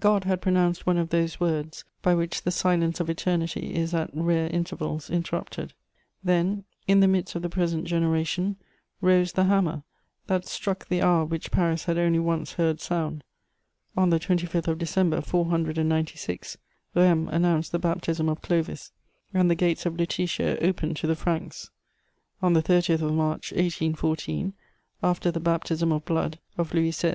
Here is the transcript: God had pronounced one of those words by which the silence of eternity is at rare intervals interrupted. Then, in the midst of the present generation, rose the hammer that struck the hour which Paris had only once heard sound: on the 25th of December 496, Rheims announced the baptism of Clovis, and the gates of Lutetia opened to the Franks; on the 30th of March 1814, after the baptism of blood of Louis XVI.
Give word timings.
God 0.00 0.24
had 0.24 0.40
pronounced 0.40 0.86
one 0.86 0.96
of 0.96 1.10
those 1.10 1.38
words 1.40 1.84
by 2.00 2.14
which 2.14 2.40
the 2.40 2.50
silence 2.50 3.00
of 3.00 3.10
eternity 3.10 3.74
is 3.74 3.92
at 3.92 4.08
rare 4.14 4.48
intervals 4.48 5.10
interrupted. 5.10 5.74
Then, 6.24 6.64
in 6.86 7.00
the 7.00 7.06
midst 7.06 7.34
of 7.34 7.42
the 7.42 7.50
present 7.50 7.84
generation, 7.84 8.56
rose 9.02 9.32
the 9.32 9.44
hammer 9.44 9.82
that 10.26 10.46
struck 10.46 10.88
the 10.88 11.02
hour 11.02 11.22
which 11.26 11.50
Paris 11.50 11.84
had 11.84 11.98
only 11.98 12.18
once 12.18 12.52
heard 12.54 12.80
sound: 12.80 13.22
on 13.94 14.08
the 14.08 14.18
25th 14.18 14.68
of 14.68 14.78
December 14.78 15.20
496, 15.20 16.56
Rheims 16.94 17.28
announced 17.30 17.70
the 17.70 17.78
baptism 17.78 18.30
of 18.30 18.40
Clovis, 18.40 18.92
and 19.34 19.50
the 19.50 19.54
gates 19.54 19.84
of 19.84 19.98
Lutetia 19.98 20.56
opened 20.62 20.96
to 20.96 21.06
the 21.06 21.14
Franks; 21.14 21.68
on 22.40 22.54
the 22.54 22.62
30th 22.62 23.02
of 23.02 23.12
March 23.12 23.52
1814, 23.52 24.54
after 25.02 25.30
the 25.30 25.38
baptism 25.40 25.92
of 25.92 26.06
blood 26.06 26.38
of 26.56 26.72
Louis 26.72 26.90
XVI. 26.92 27.06